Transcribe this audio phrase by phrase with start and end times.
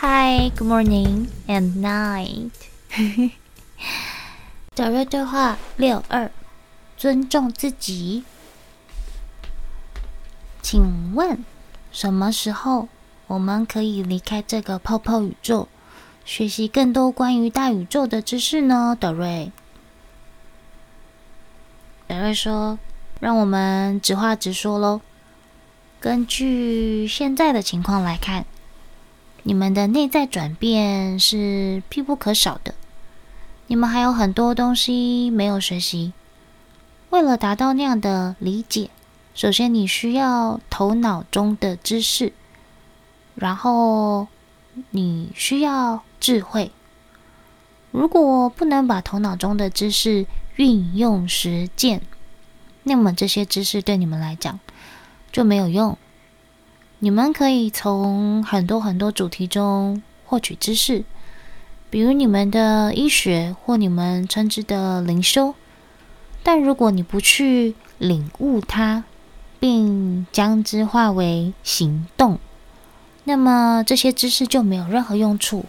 [0.00, 2.52] Hi, good morning and night。
[4.76, 6.30] 德瑞对话六二，
[6.96, 8.22] 尊重自己。
[10.62, 11.44] 请问，
[11.90, 12.86] 什么时候
[13.26, 15.66] 我们可以离开这个泡泡宇宙，
[16.24, 18.96] 学习更多关于大宇宙的知识呢？
[19.00, 19.50] 德瑞。
[22.06, 22.78] 德瑞说
[23.18, 25.00] ：“让我们直话直说喽。
[25.98, 28.46] 根据现在的情况来看，
[29.48, 32.74] 你们的内在转变是必不可少的。
[33.68, 36.12] 你们还有很多东西没有学习。
[37.08, 38.90] 为了达到那样的理解，
[39.34, 42.34] 首先你需要头脑中的知识，
[43.36, 44.28] 然后
[44.90, 46.70] 你需要智慧。
[47.90, 50.26] 如果不能把头脑中的知识，
[50.56, 52.02] 运用实践，
[52.82, 54.60] 那么这些知识对你们来讲
[55.32, 55.96] 就没有用。
[57.00, 61.04] 你们可以从很多很多主题中获取知识，
[61.90, 65.54] 比如你们的医学或你们称之的灵修。
[66.42, 69.04] 但如果你不去领悟它，
[69.60, 72.40] 并将之化为行动，
[73.24, 75.66] 那么这些知识就没有任何用处。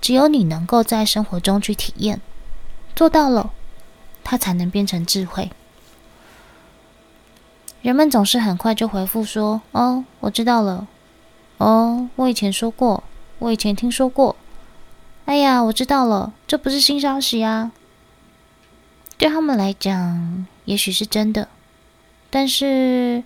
[0.00, 2.20] 只有你能够在生活中去体验，
[2.96, 3.52] 做到了。
[4.24, 5.50] 它才能变成智慧。
[7.82, 10.86] 人们总是很快就回复说：“哦，我知道了。
[11.58, 13.02] 哦，我以前说过，
[13.40, 14.36] 我以前听说过。
[15.24, 17.72] 哎呀，我知道了，这不是新消息啊。”
[19.18, 21.48] 对他们来讲，也许是真的，
[22.30, 23.24] 但是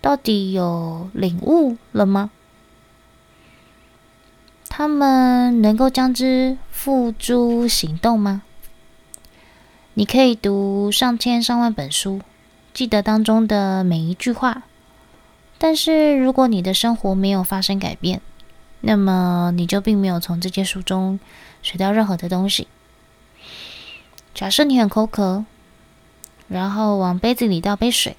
[0.00, 2.30] 到底有领悟了吗？
[4.68, 8.42] 他们能够将之付诸行动吗？
[9.94, 12.20] 你可以读上千上万本书，
[12.72, 14.62] 记得当中的每一句话。
[15.58, 18.22] 但是，如果你的生活没有发生改变，
[18.80, 21.20] 那么你就并没有从这些书中
[21.62, 22.66] 学到任何的东西。
[24.34, 25.44] 假设你很口渴，
[26.48, 28.16] 然后往杯子里倒杯水，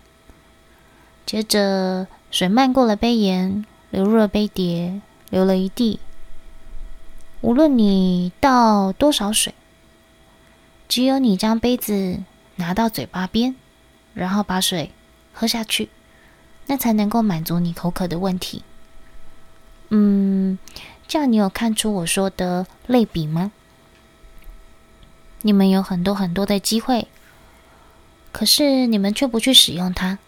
[1.25, 5.99] 接着水漫过了杯沿，流入了杯碟，流了一地。
[7.41, 9.53] 无论你倒多少水。
[10.87, 12.19] 只有你将杯子
[12.57, 13.55] 拿到嘴巴边，
[14.13, 14.91] 然后把水
[15.33, 15.89] 喝下去，
[16.67, 18.63] 那才能够满足你口渴的问题。
[19.89, 20.57] 嗯，
[21.07, 23.51] 这样你有看出我说的类比吗？
[25.41, 27.07] 你们有很多很多的机会，
[28.31, 30.19] 可是你们却不去使用它。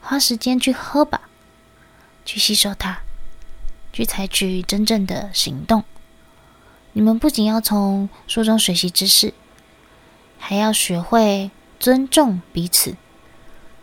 [0.00, 1.28] 花时间去喝吧，
[2.24, 2.98] 去吸收它，
[3.92, 5.84] 去采取真正的行动。
[6.92, 9.32] 你们不仅要从书中学习知识，
[10.38, 11.50] 还要学会
[11.84, 12.96] 尊重彼此。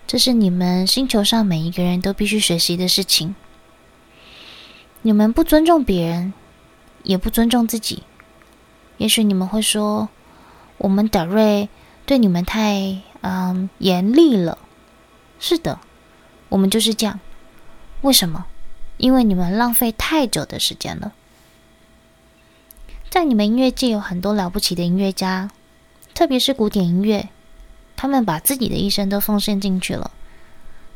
[0.08, 3.36] 这是你们星球上每一个人都必须学习的事情。
[5.04, 6.34] 你们不尊重别人，
[7.04, 8.02] 也不尊重自己。
[8.98, 10.10] 也许你们会说
[10.82, 11.70] ：“我们德瑞
[12.08, 14.58] 对你们太嗯严厉了。”
[15.40, 15.80] 是的，
[16.50, 17.20] 我们就是这样。
[18.02, 18.48] 为什么？
[18.98, 21.14] 因为你们浪费太久的时间了。
[23.12, 25.52] 在你们音乐界有很多了不起的音乐家，
[26.16, 27.30] 特别是古典音乐，
[28.02, 30.10] 他们把自己的一生都奉献进去了。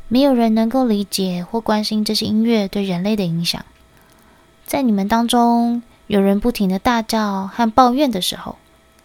[0.08, 3.64] 没有人能够理解或关心这些音乐对人类的影响。
[4.66, 8.56] 在你们当中，有人不停地大叫和抱怨的时候，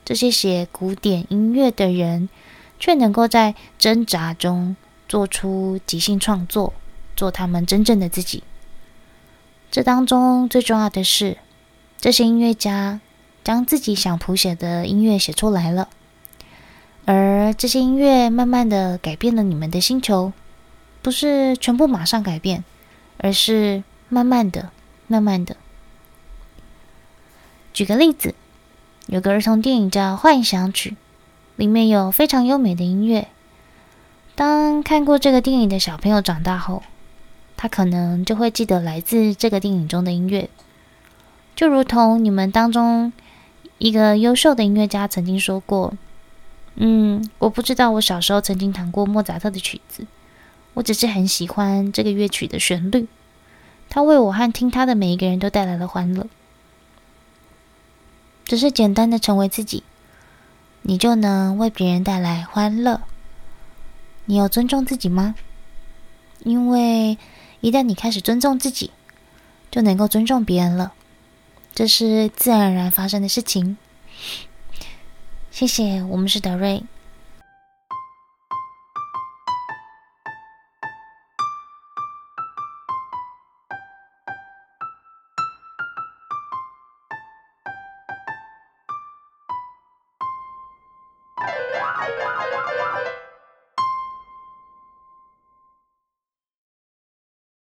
[0.04, 2.28] 这些写古典音乐的人
[2.80, 4.76] 却能够在挣扎中
[5.08, 6.74] 做出即兴创作，
[7.16, 8.42] 做他们真正的自己。
[9.70, 11.38] 这当中最重要的是，
[12.00, 13.00] 这些音乐家
[13.44, 15.88] 将自己想谱写的音乐写出来了，
[17.06, 20.32] 而这些音乐慢慢的改变了你们的星球，
[21.02, 22.64] 不是全部马上改变，
[23.18, 24.70] 而是慢慢的、
[25.08, 25.58] 慢慢的。
[27.74, 28.36] 举个例子，
[29.08, 30.92] 有个儿童电影叫《幻想曲》，
[31.56, 33.28] 里面有非常优美的音乐。
[34.36, 36.84] 当看过这个电影的小朋友长大后，
[37.58, 40.50] 他可能就会记得来自这个电影中的音乐。
[41.56, 43.12] 就如同你们当中
[43.78, 45.94] 一个优秀的音乐家曾经说过
[46.76, 50.08] ：“嗯，我不知道我小时候曾经弹过莫扎特的曲子，
[50.74, 53.08] 我只是很喜欢这个乐曲的旋律，
[53.90, 56.28] 它为我和听它的每一个人都带来了欢乐。
[58.46, 59.84] 只是简单的成为自己，
[60.82, 63.02] 你就能为别人带来欢乐。
[64.26, 65.36] 你有尊重自己吗？
[66.44, 67.18] 因为
[67.60, 68.92] 一旦你开始尊重自己，
[69.70, 70.94] 就能够尊重别人了。”
[71.74, 73.78] 这是自然而然发生的事情。
[75.62, 76.82] 谢谢，我们是德瑞。